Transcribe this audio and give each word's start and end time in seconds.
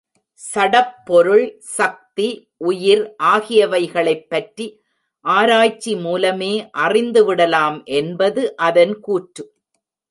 சடப்பொருள், 0.33 1.55
சக்தி, 1.59 2.51
உயிர் 2.57 3.15
ஆகியவைகளைப் 3.23 4.29
பற்றி 4.29 4.67
ஆராய்ச்சி 5.25 5.95
மூலமே 5.95 6.69
அறிந்து 6.71 7.25
விடலாம் 7.25 7.83
என்பது 7.83 8.55
அதன் 8.55 8.99
கூற்று. 8.99 9.45